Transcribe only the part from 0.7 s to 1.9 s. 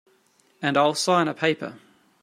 I'll sign a paper.